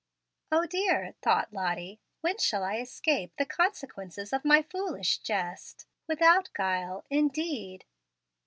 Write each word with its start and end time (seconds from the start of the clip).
"O 0.51 0.65
dear!" 0.65 1.13
thought 1.21 1.53
Lottie, 1.53 1.99
"when 2.21 2.39
shall 2.39 2.63
I 2.63 2.77
escape 2.77 3.35
the 3.37 3.45
consequences 3.45 4.33
of 4.33 4.43
my 4.43 4.63
foolish 4.63 5.19
jest? 5.19 5.85
'Without 6.07 6.51
guile,' 6.55 7.05
indeed!" 7.11 7.85